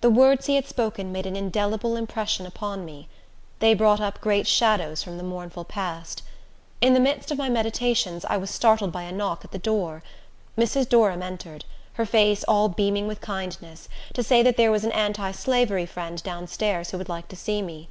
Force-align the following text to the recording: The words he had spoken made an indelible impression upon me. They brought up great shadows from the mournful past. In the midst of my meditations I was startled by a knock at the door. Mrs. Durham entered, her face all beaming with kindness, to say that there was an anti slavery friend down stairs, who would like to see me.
The 0.00 0.10
words 0.10 0.46
he 0.46 0.56
had 0.56 0.66
spoken 0.66 1.12
made 1.12 1.24
an 1.24 1.36
indelible 1.36 1.94
impression 1.94 2.46
upon 2.46 2.84
me. 2.84 3.08
They 3.60 3.74
brought 3.74 4.00
up 4.00 4.20
great 4.20 4.48
shadows 4.48 5.04
from 5.04 5.18
the 5.18 5.22
mournful 5.22 5.62
past. 5.64 6.22
In 6.80 6.94
the 6.94 6.98
midst 6.98 7.30
of 7.30 7.38
my 7.38 7.48
meditations 7.48 8.24
I 8.24 8.38
was 8.38 8.50
startled 8.50 8.90
by 8.90 9.02
a 9.04 9.12
knock 9.12 9.44
at 9.44 9.52
the 9.52 9.60
door. 9.60 10.02
Mrs. 10.58 10.88
Durham 10.88 11.22
entered, 11.22 11.64
her 11.92 12.04
face 12.04 12.42
all 12.48 12.68
beaming 12.68 13.06
with 13.06 13.20
kindness, 13.20 13.88
to 14.14 14.24
say 14.24 14.42
that 14.42 14.56
there 14.56 14.72
was 14.72 14.82
an 14.82 14.90
anti 14.90 15.30
slavery 15.30 15.86
friend 15.86 16.20
down 16.24 16.48
stairs, 16.48 16.90
who 16.90 16.98
would 16.98 17.08
like 17.08 17.28
to 17.28 17.36
see 17.36 17.62
me. 17.62 17.88